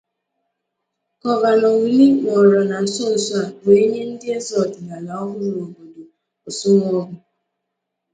Gọvanọ 1.21 1.69
Willie 1.81 2.17
nọrọ 2.25 2.59
na 2.69 2.77
nsonso 2.85 3.33
a 3.41 3.45
wee 3.63 3.85
nye 3.91 4.03
ndị 4.09 4.27
eze 4.37 4.53
ọdịnala 4.63 5.11
ọhụrụ 5.23 5.59
obodo 5.65 6.03
Orsumoghu 6.47 7.03